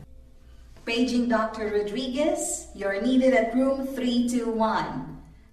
Paging 0.86 1.26
Dr. 1.26 1.74
Rodriguez, 1.74 2.70
you're 2.78 3.02
needed 3.02 3.34
at 3.34 3.50
room 3.58 3.82
321. 3.90 4.54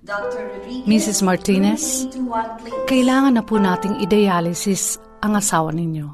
Dr. 0.06 0.46
Rodriguez, 0.46 0.86
Mrs. 0.86 1.25
Martinez, 1.25 2.06
room 2.13 2.30
321, 2.30 2.62
please. 2.62 2.86
Kailangan 2.86 3.34
na 3.38 3.44
po 3.46 3.58
nating 3.58 3.98
i-dialysis 4.06 5.01
ang 5.25 5.38
asawa 5.38 5.74
ninyo. 5.74 6.10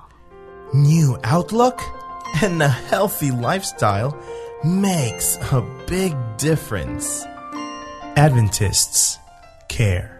New 0.72 1.20
outlook 1.28 1.84
and 2.44 2.64
a 2.64 2.72
healthy 2.92 3.32
lifestyle 3.32 4.16
makes 4.64 5.40
a 5.52 5.64
big 5.88 6.16
difference. 6.40 7.28
Adventists 8.16 9.20
care. 9.68 10.20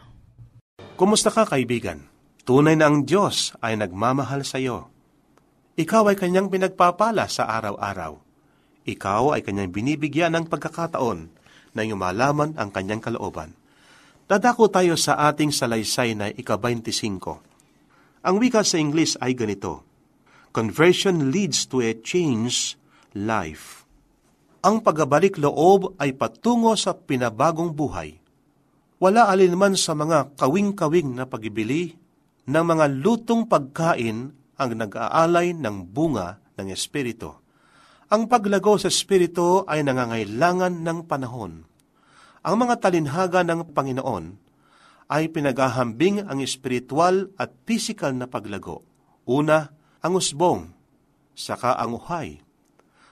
Kumusta 0.94 1.34
ka 1.34 1.42
kaibigan? 1.44 2.06
Tunay 2.46 2.78
na 2.78 2.86
ang 2.86 3.02
Diyos 3.02 3.58
ay 3.58 3.74
nagmamahal 3.74 4.46
sa 4.46 4.62
iyo. 4.62 4.86
Ikaw 5.74 6.14
ay 6.14 6.16
kanyang 6.16 6.48
pinagpapala 6.48 7.26
sa 7.26 7.50
araw-araw. 7.50 8.22
Ikaw 8.86 9.34
ay 9.34 9.42
kanyang 9.42 9.74
binibigyan 9.74 10.32
ng 10.38 10.46
pagkakataon 10.46 11.28
na 11.76 11.82
malaman 11.92 12.56
ang 12.56 12.72
kanyang 12.72 13.02
kalooban. 13.02 13.52
Dadako 14.26 14.72
tayo 14.72 14.96
sa 14.96 15.28
ating 15.28 15.52
salaysay 15.52 16.16
na 16.16 16.32
ika-25. 16.32 17.44
Ang 18.26 18.36
wika 18.42 18.66
sa 18.66 18.80
Ingles 18.80 19.14
ay 19.22 19.38
ganito, 19.38 19.86
Conversion 20.56 21.28
leads 21.28 21.68
to 21.68 21.84
a 21.84 21.92
changed 21.92 22.80
life. 23.12 23.84
Ang 24.64 24.80
pagbabalik 24.80 25.36
loob 25.36 26.00
ay 26.00 26.16
patungo 26.16 26.72
sa 26.80 26.96
pinabagong 26.96 27.76
buhay. 27.76 28.16
Wala 28.96 29.28
alinman 29.28 29.76
sa 29.76 29.92
mga 29.92 30.32
kawing-kawing 30.40 31.12
na 31.12 31.28
pagibili 31.28 32.00
ng 32.48 32.64
mga 32.72 32.88
lutong 32.88 33.44
pagkain 33.44 34.32
ang 34.56 34.70
nag-aalay 34.72 35.52
ng 35.52 35.92
bunga 35.92 36.40
ng 36.56 36.72
Espiritu. 36.72 37.36
Ang 38.08 38.24
paglago 38.24 38.80
sa 38.80 38.88
Espiritu 38.88 39.60
ay 39.68 39.84
nangangailangan 39.84 40.72
ng 40.72 41.04
panahon. 41.04 41.68
Ang 42.40 42.56
mga 42.64 42.80
talinhaga 42.80 43.44
ng 43.44 43.76
Panginoon 43.76 44.24
ay 45.12 45.28
pinaghahambing 45.28 46.24
ang 46.24 46.40
espiritual 46.40 47.28
at 47.36 47.52
physical 47.68 48.16
na 48.16 48.24
paglago. 48.24 48.80
Una, 49.28 49.75
ang 50.06 50.22
usbong, 50.22 50.70
saka 51.34 51.74
ang 51.74 51.98
uhay. 51.98 52.38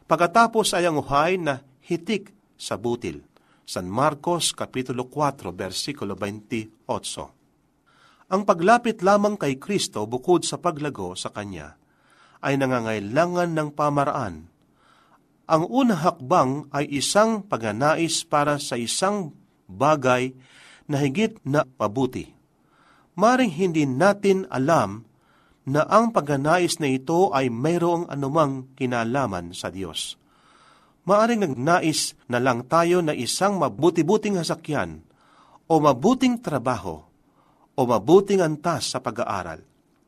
Pagkatapos 0.07 0.78
ay 0.78 0.87
ang 0.87 1.02
uhay 1.02 1.42
na 1.42 1.66
hitik 1.83 2.30
sa 2.54 2.78
butil. 2.78 3.26
San 3.66 3.90
Marcos 3.90 4.54
Kapitulo 4.54 5.11
4, 5.11 5.50
versikulo 5.50 6.14
28. 6.14 8.30
Ang 8.30 8.46
paglapit 8.46 9.02
lamang 9.02 9.35
kay 9.35 9.59
Kristo 9.59 10.07
bukod 10.07 10.46
sa 10.46 10.62
paglago 10.62 11.18
sa 11.18 11.35
Kanya 11.35 11.74
ay 12.44 12.61
nangangailangan 12.61 13.57
ng 13.57 13.68
pamaraan. 13.72 14.52
Ang 15.44 15.62
unang 15.68 16.00
hakbang 16.00 16.50
ay 16.72 16.88
isang 16.92 17.44
pagnanais 17.44 18.24
para 18.24 18.61
sa 18.61 18.76
isang 18.76 19.33
bagay 19.68 20.33
na 20.85 21.00
higit 21.00 21.40
na 21.44 21.64
mabuti. 21.76 22.33
Maring 23.16 23.52
hindi 23.52 23.88
natin 23.88 24.44
alam 24.52 25.09
na 25.64 25.85
ang 25.88 26.12
pagnanais 26.12 26.77
na 26.77 26.88
ito 26.92 27.33
ay 27.33 27.48
mayroong 27.48 28.12
anumang 28.12 28.68
kinalaman 28.77 29.57
sa 29.57 29.72
Diyos. 29.72 30.20
Maaring 31.05 31.44
nagnais 31.44 32.16
na 32.29 32.40
lang 32.40 32.64
tayo 32.64 33.05
na 33.05 33.12
isang 33.12 33.61
mabuti-buting 33.61 34.40
hasakyan 34.40 35.05
o 35.68 35.81
mabuting 35.81 36.40
trabaho 36.40 37.05
o 37.77 37.81
mabuting 37.85 38.40
antas 38.40 38.92
sa 38.92 39.00
pag-aaral. 39.00 39.61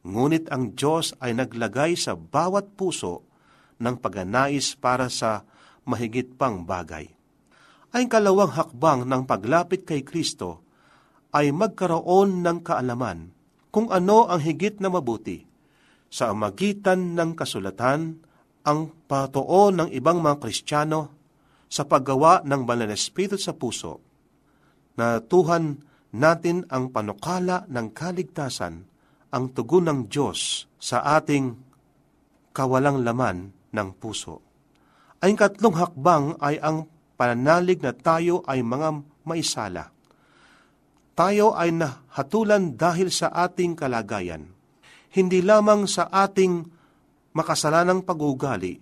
Ngunit 0.07 0.49
ang 0.49 0.73
Diyos 0.73 1.13
ay 1.21 1.37
naglagay 1.37 1.99
sa 1.99 2.17
bawat 2.17 2.79
puso 2.79 3.27
ng 3.77 4.01
pagnanais 4.01 4.77
para 4.79 5.13
sa 5.13 5.45
mahigit 5.85 6.37
pang 6.37 6.65
bagay. 6.65 7.13
Ang 7.93 8.07
kalawang 8.09 8.53
hakbang 8.57 9.05
ng 9.09 9.23
paglapit 9.25 9.85
kay 9.85 10.05
Kristo 10.05 10.65
ay 11.33 11.53
magkaroon 11.53 12.41
ng 12.41 12.65
kaalaman 12.65 13.36
kung 13.77 13.93
ano 13.93 14.25
ang 14.25 14.41
higit 14.41 14.81
na 14.81 14.89
mabuti 14.89 15.45
sa 16.09 16.33
magitan 16.33 17.13
ng 17.13 17.37
kasulatan 17.37 18.25
ang 18.65 18.89
patoo 19.05 19.69
ng 19.69 19.93
ibang 19.93 20.25
mga 20.25 20.41
Kristiyano 20.41 21.13
sa 21.69 21.85
paggawa 21.85 22.41
ng 22.41 22.65
banal 22.65 22.89
na 22.89 22.97
espiritu 22.97 23.37
sa 23.37 23.53
puso 23.53 24.01
na 24.97 25.21
tuhan 25.21 25.85
natin 26.17 26.65
ang 26.73 26.89
panukala 26.89 27.69
ng 27.69 27.93
kaligtasan 27.93 28.89
ang 29.29 29.45
tugon 29.53 29.93
ng 29.93 30.01
Diyos 30.09 30.65
sa 30.81 31.05
ating 31.21 31.53
kawalang 32.57 33.05
laman 33.05 33.53
ng 33.77 33.89
puso. 34.01 34.41
Ang 35.21 35.37
katlong 35.37 35.77
hakbang 35.77 36.41
ay 36.41 36.57
ang 36.65 36.89
pananalig 37.21 37.85
na 37.85 37.93
tayo 37.93 38.41
ay 38.49 38.65
mga 38.65 39.05
maisala. 39.29 39.93
Tayo 41.17 41.57
ay 41.57 41.73
nahatulan 41.73 42.77
dahil 42.77 43.09
sa 43.09 43.33
ating 43.33 43.73
kalagayan. 43.73 44.53
Hindi 45.17 45.41
lamang 45.41 45.89
sa 45.89 46.13
ating 46.13 46.69
makasalanang 47.33 48.05
pag-ugali, 48.05 48.77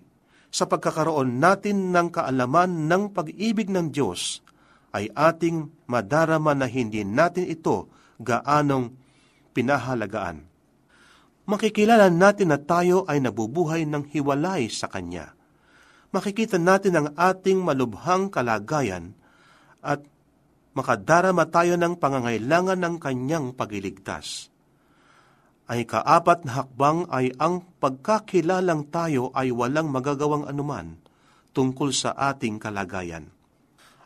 sa 0.51 0.67
pagkakaroon 0.67 1.39
natin 1.39 1.95
ng 1.95 2.11
kaalaman 2.11 2.91
ng 2.91 3.15
pag-ibig 3.15 3.71
ng 3.71 3.87
Diyos, 3.87 4.43
ay 4.91 5.07
ating 5.15 5.87
madarama 5.87 6.51
na 6.51 6.67
hindi 6.67 7.07
natin 7.07 7.47
ito 7.47 7.87
gaanong 8.19 8.91
pinahalagaan. 9.55 10.43
Makikilala 11.47 12.11
natin 12.11 12.51
na 12.51 12.59
tayo 12.59 13.07
ay 13.07 13.23
nabubuhay 13.23 13.87
ng 13.87 14.11
hiwalay 14.11 14.67
sa 14.67 14.91
Kanya. 14.91 15.31
Makikita 16.11 16.59
natin 16.59 16.99
ang 16.99 17.07
ating 17.15 17.63
malubhang 17.63 18.27
kalagayan 18.27 19.15
at 19.83 20.03
makadarama 20.75 21.47
tayo 21.47 21.79
ng 21.79 21.95
pangangailangan 21.97 22.77
ng 22.77 22.95
Kanyang 22.99 23.55
pagiligtas. 23.55 24.51
Ay 25.65 25.87
kaapat 25.89 26.45
na 26.45 26.61
hakbang 26.61 27.09
ay 27.09 27.33
ang 27.41 27.65
pagkakilalang 27.81 28.91
tayo 28.93 29.33
ay 29.33 29.49
walang 29.49 29.89
magagawang 29.89 30.45
anuman 30.45 31.01
tungkol 31.55 31.89
sa 31.89 32.13
ating 32.13 32.61
kalagayan. 32.61 33.31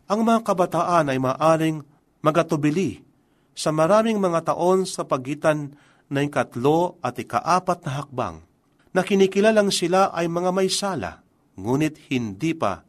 Ang 0.07 0.23
mga 0.23 0.45
kabataan 0.45 1.11
ay 1.11 1.19
maaring 1.19 1.83
magatubili 2.23 3.03
sa 3.51 3.75
maraming 3.75 4.23
mga 4.23 4.55
taon 4.55 4.87
sa 4.87 5.03
pagitan 5.03 5.75
ng 6.07 6.25
ikatlo 6.31 7.01
at 7.03 7.19
ikaapat 7.19 7.83
na 7.83 7.91
hakbang, 7.99 8.37
na 8.95 9.01
kinikilalang 9.03 9.69
sila 9.69 10.15
ay 10.15 10.31
mga 10.31 10.49
may 10.55 10.71
sala, 10.71 11.21
ngunit 11.59 12.09
hindi 12.09 12.55
pa 12.55 12.87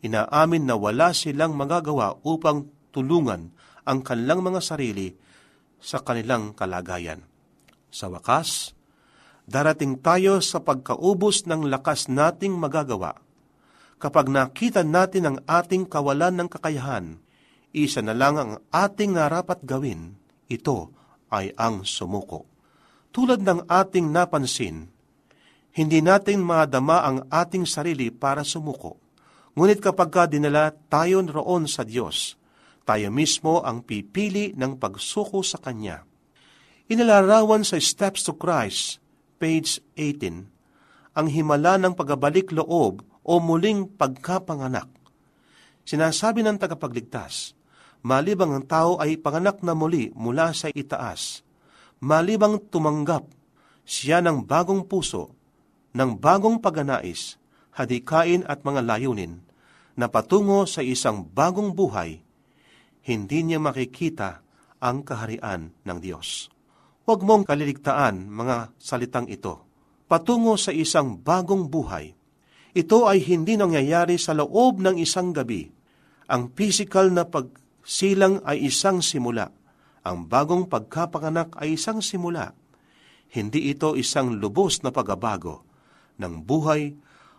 inaamin 0.00 0.64
na 0.64 0.74
wala 0.74 1.12
silang 1.12 1.54
magagawa 1.54 2.18
upang 2.24 2.77
tulungan 2.90 3.52
ang 3.88 4.04
kanilang 4.04 4.44
mga 4.44 4.60
sarili 4.60 5.16
sa 5.78 6.02
kanilang 6.02 6.52
kalagayan. 6.52 7.24
Sa 7.88 8.12
wakas, 8.12 8.76
darating 9.48 9.96
tayo 9.98 10.44
sa 10.44 10.60
pagkaubos 10.60 11.48
ng 11.48 11.72
lakas 11.72 12.12
nating 12.12 12.52
magagawa. 12.52 13.16
Kapag 13.98 14.30
nakita 14.30 14.86
natin 14.86 15.24
ang 15.26 15.36
ating 15.48 15.88
kawalan 15.88 16.44
ng 16.44 16.48
kakayahan, 16.52 17.18
isa 17.74 18.04
na 18.04 18.14
lang 18.14 18.38
ang 18.38 18.52
ating 18.70 19.16
narapat 19.16 19.64
gawin, 19.66 20.14
ito 20.46 20.94
ay 21.32 21.52
ang 21.58 21.82
sumuko. 21.82 22.46
Tulad 23.10 23.42
ng 23.42 23.66
ating 23.66 24.06
napansin, 24.08 24.86
hindi 25.74 25.98
natin 26.00 26.42
madama 26.42 27.02
ang 27.04 27.18
ating 27.28 27.66
sarili 27.66 28.14
para 28.14 28.46
sumuko. 28.46 28.98
Ngunit 29.58 29.82
kapag 29.82 30.10
ka 30.14 30.22
dinala 30.30 30.70
tayo 30.86 31.18
roon 31.18 31.66
sa 31.66 31.82
Diyos, 31.82 32.37
tayo 32.88 33.12
mismo 33.12 33.60
ang 33.60 33.84
pipili 33.84 34.56
ng 34.56 34.80
pagsuko 34.80 35.44
sa 35.44 35.60
Kanya. 35.60 36.08
Inalarawan 36.88 37.60
sa 37.60 37.76
Steps 37.76 38.24
to 38.24 38.32
Christ, 38.32 38.96
page 39.36 39.84
18, 39.92 40.48
ang 41.12 41.26
himala 41.28 41.76
ng 41.76 41.92
pagabalik 41.92 42.48
loob 42.48 43.04
o 43.04 43.32
muling 43.44 43.84
pagkapanganak. 43.92 44.88
Sinasabi 45.84 46.40
ng 46.40 46.56
tagapagligtas, 46.56 47.52
malibang 48.00 48.56
ang 48.56 48.64
tao 48.64 48.96
ay 48.96 49.20
panganak 49.20 49.60
na 49.60 49.76
muli 49.76 50.08
mula 50.16 50.56
sa 50.56 50.72
itaas, 50.72 51.44
malibang 52.00 52.56
tumanggap 52.56 53.28
siya 53.84 54.24
ng 54.24 54.48
bagong 54.48 54.88
puso, 54.88 55.36
ng 55.92 56.16
bagong 56.16 56.56
paganais, 56.56 57.36
hadikain 57.76 58.48
at 58.48 58.64
mga 58.64 58.80
layunin, 58.80 59.44
na 59.92 60.08
patungo 60.08 60.64
sa 60.64 60.80
isang 60.80 61.20
bagong 61.20 61.76
buhay, 61.76 62.24
hindi 63.08 63.40
niya 63.40 63.56
makikita 63.56 64.44
ang 64.84 65.00
kaharian 65.00 65.72
ng 65.80 65.98
Diyos. 65.98 66.52
Huwag 67.08 67.24
mong 67.24 67.48
kaliligtaan 67.48 68.28
mga 68.28 68.76
salitang 68.76 69.32
ito. 69.32 69.64
Patungo 70.04 70.60
sa 70.60 70.76
isang 70.76 71.16
bagong 71.16 71.72
buhay. 71.72 72.12
Ito 72.76 73.08
ay 73.08 73.24
hindi 73.24 73.56
nangyayari 73.56 74.20
sa 74.20 74.36
loob 74.36 74.84
ng 74.84 75.00
isang 75.00 75.32
gabi. 75.32 75.72
Ang 76.28 76.52
physical 76.52 77.08
na 77.08 77.24
pagsilang 77.24 78.44
ay 78.44 78.68
isang 78.68 79.00
simula. 79.00 79.48
Ang 80.04 80.28
bagong 80.28 80.68
pagkapanganak 80.68 81.56
ay 81.56 81.80
isang 81.80 82.04
simula. 82.04 82.52
Hindi 83.32 83.72
ito 83.72 83.96
isang 83.96 84.36
lubos 84.36 84.84
na 84.84 84.92
pagabago 84.92 85.64
ng 86.20 86.44
buhay, 86.44 86.92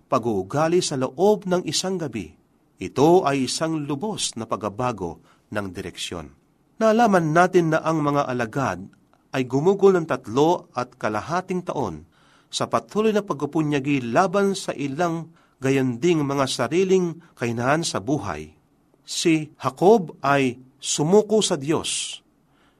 pag-uugali 0.09 0.81
sa 0.81 0.97
loob 0.97 1.45
ng 1.45 1.61
isang 1.69 2.01
gabi. 2.01 2.33
Ito 2.81 3.25
ay 3.25 3.45
isang 3.45 3.85
lubos 3.85 4.33
na 4.33 4.49
pagabago 4.49 5.21
ng 5.51 5.65
direksyon. 5.73 6.33
Naalaman 6.79 7.35
natin 7.35 7.75
na 7.75 7.83
ang 7.83 7.99
mga 7.99 8.25
alagad 8.29 8.79
ay 9.35 9.45
gumugol 9.45 9.93
ng 9.99 10.07
tatlo 10.07 10.71
at 10.73 10.95
kalahating 10.95 11.61
taon 11.61 12.07
sa 12.49 12.65
patuloy 12.65 13.13
na 13.13 13.21
pagpupunyagi 13.21 14.09
laban 14.09 14.57
sa 14.57 14.73
ilang 14.73 15.29
gayanding 15.61 16.23
mga 16.25 16.45
sariling 16.49 17.19
kainahan 17.37 17.85
sa 17.85 18.01
buhay. 18.01 18.55
Si 19.05 19.53
Jacob 19.59 20.17
ay 20.23 20.57
sumuko 20.79 21.43
sa 21.43 21.59
Diyos. 21.59 22.23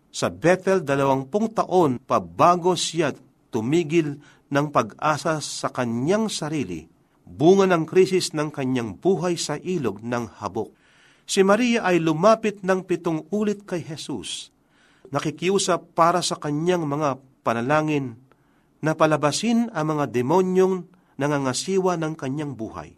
Sa 0.10 0.34
Bethel, 0.34 0.82
dalawampung 0.82 1.54
taon 1.54 2.02
pabago 2.02 2.74
siya 2.74 3.14
tumigil 3.54 4.18
ng 4.50 4.68
pag-asa 4.74 5.38
sa 5.38 5.70
kanyang 5.70 6.32
sarili, 6.32 6.90
bunga 7.22 7.70
ng 7.70 7.86
krisis 7.86 8.34
ng 8.34 8.50
kanyang 8.50 8.98
buhay 8.98 9.38
sa 9.38 9.60
ilog 9.62 10.02
ng 10.02 10.42
habok. 10.42 10.74
Si 11.30 11.46
Maria 11.46 11.86
ay 11.86 12.02
lumapit 12.02 12.66
ng 12.66 12.82
pitong 12.82 13.30
ulit 13.30 13.62
kay 13.62 13.86
Jesus 13.86 14.50
nakikiusap 15.10 15.94
para 15.98 16.22
sa 16.22 16.38
kanyang 16.38 16.86
mga 16.86 17.18
panalangin 17.42 18.18
na 18.80 18.96
palabasin 18.96 19.68
ang 19.74 19.98
mga 19.98 20.10
demonyong 20.10 20.86
nangangasiwa 21.20 22.00
ng 22.00 22.14
kanyang 22.16 22.54
buhay. 22.56 22.96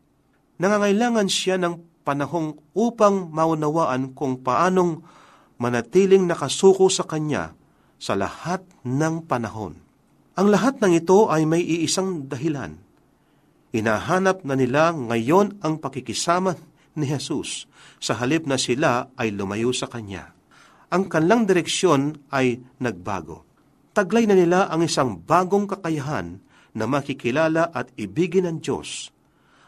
Nangangailangan 0.61 1.25
siya 1.25 1.57
ng 1.57 2.05
panahong 2.05 2.59
upang 2.77 3.33
maunawaan 3.33 4.13
kung 4.13 4.37
paanong 4.45 5.01
manatiling 5.57 6.29
nakasuko 6.29 6.85
sa 6.91 7.07
kanya 7.07 7.57
sa 7.97 8.13
lahat 8.13 8.61
ng 8.85 9.25
panahon. 9.25 9.77
Ang 10.37 10.47
lahat 10.53 10.77
ng 10.81 10.93
ito 10.93 11.29
ay 11.29 11.49
may 11.49 11.61
iisang 11.61 12.29
dahilan. 12.29 12.77
Inahanap 13.73 14.45
na 14.45 14.53
nila 14.53 14.93
ngayon 14.93 15.61
ang 15.63 15.81
pakikisama 15.81 16.57
ni 16.97 17.07
Jesus 17.07 17.67
sa 17.97 18.17
halip 18.19 18.47
na 18.47 18.59
sila 18.59 19.11
ay 19.15 19.31
lumayo 19.31 19.71
sa 19.71 19.87
Kanya 19.87 20.41
ang 20.91 21.07
kanilang 21.07 21.47
direksyon 21.47 22.19
ay 22.35 22.59
nagbago. 22.83 23.47
Taglay 23.95 24.27
na 24.27 24.35
nila 24.35 24.67
ang 24.67 24.83
isang 24.83 25.23
bagong 25.23 25.63
kakayahan 25.63 26.43
na 26.75 26.83
makikilala 26.83 27.71
at 27.71 27.95
ibigin 27.95 28.43
ng 28.47 28.59
Diyos. 28.59 29.07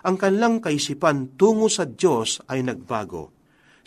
Ang 0.04 0.20
kanilang 0.20 0.60
kaisipan 0.60 1.40
tungo 1.40 1.72
sa 1.72 1.88
Diyos 1.88 2.44
ay 2.52 2.68
nagbago. 2.68 3.32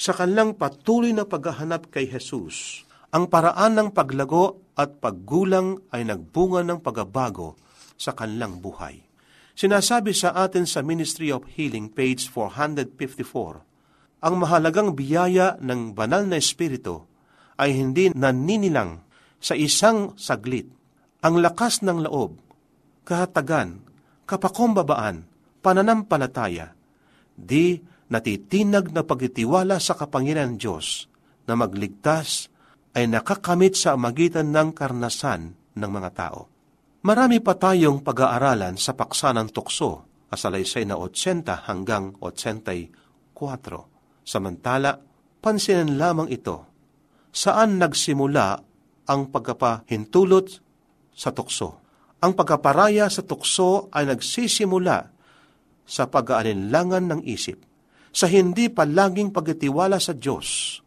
Sa 0.00 0.16
kanilang 0.16 0.56
patuloy 0.56 1.12
na 1.12 1.28
paghahanap 1.28 1.92
kay 1.92 2.08
Jesus, 2.08 2.88
ang 3.12 3.28
paraan 3.28 3.76
ng 3.76 3.88
paglago 3.92 4.72
at 4.72 4.96
paggulang 4.96 5.80
ay 5.92 6.08
nagbunga 6.08 6.64
ng 6.64 6.80
pagbabago 6.80 7.56
sa 8.00 8.16
kanilang 8.16 8.60
buhay. 8.64 9.05
Sinasabi 9.56 10.12
sa 10.12 10.36
atin 10.36 10.68
sa 10.68 10.84
Ministry 10.84 11.32
of 11.32 11.48
Healing, 11.56 11.88
page 11.88 12.28
454, 12.28 13.64
ang 14.20 14.34
mahalagang 14.36 14.92
biyaya 14.92 15.56
ng 15.64 15.96
banal 15.96 16.28
na 16.28 16.36
espiritu 16.36 17.08
ay 17.56 17.72
hindi 17.72 18.12
naninilang 18.12 19.00
sa 19.40 19.56
isang 19.56 20.12
saglit. 20.20 20.68
Ang 21.24 21.40
lakas 21.40 21.80
ng 21.80 22.04
loob, 22.04 22.36
kahatagan, 23.08 23.80
kapakumbabaan, 24.28 25.24
pananampalataya, 25.64 26.76
di 27.32 27.80
natitinag 28.12 28.92
na 28.92 29.08
pagtitiwala 29.08 29.80
sa 29.80 29.96
kapangyarihan 29.96 30.60
Diyos 30.60 31.08
na 31.48 31.56
magligtas 31.56 32.52
ay 32.92 33.08
nakakamit 33.08 33.72
sa 33.72 33.96
magitan 33.96 34.52
ng 34.52 34.76
karnasan 34.76 35.56
ng 35.72 35.90
mga 35.96 36.12
tao. 36.12 36.55
Marami 37.06 37.38
pa 37.38 37.54
tayong 37.54 38.02
pag-aaralan 38.02 38.74
sa 38.74 38.90
paksa 38.98 39.30
ng 39.30 39.54
tukso, 39.54 40.10
asalaysay 40.26 40.90
na 40.90 40.98
80 40.98 41.70
hanggang 41.70 42.18
84. 42.18 42.90
Samantala, 44.26 44.98
pansinin 45.38 46.02
lamang 46.02 46.26
ito 46.26 46.66
saan 47.30 47.78
nagsimula 47.78 48.58
ang 49.06 49.30
pagkapahintulot 49.30 50.58
sa 51.14 51.30
tukso. 51.30 51.78
Ang 52.26 52.34
pagkaparaya 52.34 53.06
sa 53.06 53.22
tukso 53.22 53.86
ay 53.94 54.10
nagsisimula 54.10 54.98
sa 55.86 56.10
pag-aalinlangan 56.10 57.06
ng 57.06 57.20
isip, 57.22 57.62
sa 58.10 58.26
hindi 58.26 58.66
palaging 58.66 59.30
pagtitiwala 59.30 60.02
sa 60.02 60.10
Diyos. 60.10 60.82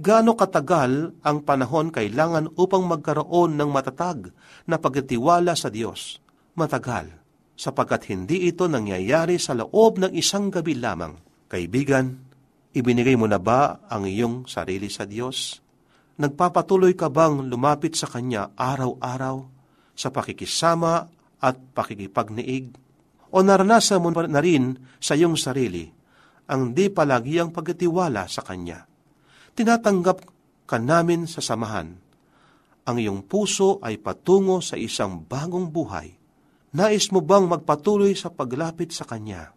Gaano 0.00 0.32
katagal 0.32 1.20
ang 1.20 1.44
panahon 1.44 1.92
kailangan 1.92 2.56
upang 2.56 2.88
magkaroon 2.88 3.52
ng 3.52 3.68
matatag 3.68 4.32
na 4.64 4.80
pagtitiwala 4.80 5.52
sa 5.52 5.68
Diyos? 5.68 6.24
Matagal, 6.56 7.12
sapagkat 7.52 8.08
hindi 8.08 8.48
ito 8.48 8.64
nangyayari 8.64 9.36
sa 9.36 9.52
loob 9.52 10.00
ng 10.00 10.16
isang 10.16 10.48
gabi 10.48 10.80
lamang. 10.80 11.20
Kaibigan, 11.52 12.16
ibinigay 12.72 13.12
mo 13.12 13.28
na 13.28 13.36
ba 13.36 13.84
ang 13.92 14.08
iyong 14.08 14.48
sarili 14.48 14.88
sa 14.88 15.04
Diyos? 15.04 15.60
Nagpapatuloy 16.16 16.96
ka 16.96 17.12
bang 17.12 17.44
lumapit 17.44 17.92
sa 17.92 18.08
Kanya 18.08 18.56
araw-araw 18.56 19.44
sa 19.92 20.08
pakikisama 20.08 21.12
at 21.44 21.60
pakikipagniig? 21.76 22.72
O 23.36 23.44
naranasan 23.44 24.00
mo 24.00 24.08
na 24.16 24.40
rin 24.40 24.80
sa 24.96 25.12
iyong 25.12 25.36
sarili 25.36 25.92
ang 26.48 26.72
di 26.72 26.88
palagiang 26.88 27.52
pagkatiwala 27.52 28.24
sa 28.32 28.40
Kanya? 28.40 28.89
Tinatanggap 29.60 30.24
ka 30.64 30.80
namin 30.80 31.28
sa 31.28 31.44
samahan. 31.44 31.92
Ang 32.88 32.96
iyong 32.96 33.20
puso 33.20 33.76
ay 33.84 34.00
patungo 34.00 34.64
sa 34.64 34.80
isang 34.80 35.20
bagong 35.20 35.68
buhay. 35.68 36.16
Nais 36.72 37.12
mo 37.12 37.20
bang 37.20 37.44
magpatuloy 37.44 38.16
sa 38.16 38.32
paglapit 38.32 38.88
sa 38.96 39.04
Kanya? 39.04 39.52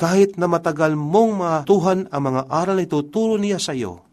Kahit 0.00 0.40
na 0.40 0.48
matagal 0.48 0.96
mong 0.96 1.32
matuhan 1.36 2.08
ang 2.08 2.32
mga 2.32 2.48
aral 2.48 2.80
na 2.80 2.88
ituturo 2.88 3.36
niya 3.36 3.60
sa 3.60 3.76
iyo, 3.76 4.08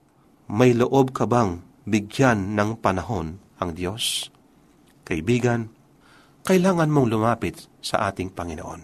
may 0.52 0.76
loob 0.76 1.16
ka 1.16 1.24
bang 1.24 1.64
bigyan 1.88 2.60
ng 2.60 2.84
panahon 2.84 3.40
ang 3.64 3.72
Diyos? 3.72 4.28
Kaibigan, 5.08 5.72
kailangan 6.44 6.92
mong 6.92 7.08
lumapit 7.08 7.64
sa 7.80 8.12
ating 8.12 8.28
Panginoon. 8.36 8.82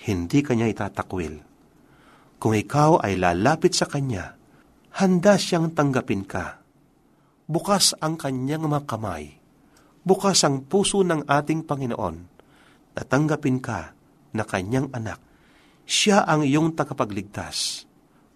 Hindi 0.00 0.40
Kanya 0.40 0.64
itatakwil. 0.64 1.44
Kung 2.40 2.56
ikaw 2.56 3.04
ay 3.04 3.20
lalapit 3.20 3.76
sa 3.76 3.84
Kanya 3.84 4.37
handa 4.98 5.38
siyang 5.38 5.78
tanggapin 5.78 6.26
ka. 6.26 6.58
Bukas 7.46 7.94
ang 8.02 8.18
kanyang 8.18 8.66
mga 8.66 8.82
kamay. 8.90 9.38
Bukas 10.02 10.42
ang 10.42 10.66
puso 10.66 11.06
ng 11.06 11.22
ating 11.22 11.62
Panginoon. 11.62 12.16
Natanggapin 12.98 13.62
ka 13.62 13.94
na 14.34 14.42
kanyang 14.42 14.90
anak. 14.90 15.22
Siya 15.86 16.26
ang 16.26 16.42
iyong 16.42 16.74
tagapagligtas. 16.74 17.86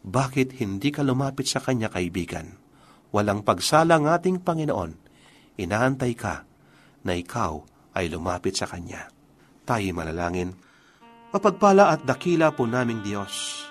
Bakit 0.07 0.63
hindi 0.63 0.95
ka 0.95 1.03
lumapit 1.03 1.51
sa 1.51 1.59
kanya 1.59 1.91
kaibigan? 1.91 2.55
Walang 3.11 3.43
pagsalang 3.43 4.07
ating 4.07 4.41
Panginoon. 4.41 4.93
Inaantay 5.59 6.15
ka 6.15 6.47
na 7.03 7.13
ikaw 7.19 7.59
ay 7.93 8.09
lumapit 8.09 8.57
sa 8.57 8.65
Kanya. 8.65 9.05
Tayo 9.69 9.93
manalangin. 9.93 10.57
Mapagpala 11.29 11.93
at 11.93 12.09
dakila 12.09 12.57
po 12.57 12.65
naming 12.65 13.05
Diyos. 13.05 13.69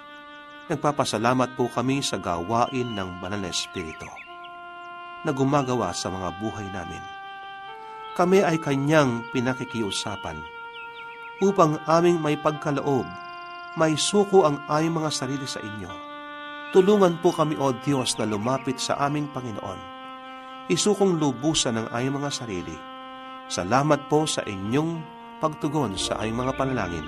Nagpapasalamat 0.72 1.60
po 1.60 1.68
kami 1.68 2.00
sa 2.00 2.16
gawain 2.16 2.96
ng 2.96 3.20
Banal 3.20 3.44
na 3.44 3.52
Espiritu 3.52 4.08
na 5.28 5.36
gumagawa 5.36 5.92
sa 5.92 6.08
mga 6.08 6.32
buhay 6.40 6.72
namin. 6.72 7.04
Kami 8.16 8.40
ay 8.40 8.56
Kanyang 8.56 9.28
pinakikiusapan 9.36 10.40
upang 11.44 11.76
aming 11.92 12.24
may 12.24 12.40
pagkaloob, 12.40 13.04
may 13.76 14.00
suko 14.00 14.48
ang 14.48 14.64
aming 14.72 15.04
mga 15.04 15.12
sarili 15.12 15.44
sa 15.44 15.60
inyo 15.60 16.12
Tulungan 16.72 17.20
po 17.20 17.36
kami, 17.36 17.60
O 17.60 17.76
Diyos, 17.76 18.16
na 18.16 18.24
lumapit 18.24 18.80
sa 18.80 18.96
aming 19.04 19.28
Panginoon. 19.36 19.80
Isukong 20.72 21.20
lubusan 21.20 21.76
ng 21.76 21.92
aming 21.92 22.24
mga 22.24 22.32
sarili. 22.32 22.72
Salamat 23.52 24.08
po 24.08 24.24
sa 24.24 24.40
inyong 24.48 25.04
pagtugon 25.44 26.00
sa 26.00 26.24
aming 26.24 26.48
mga 26.48 26.56
panalangin. 26.56 27.08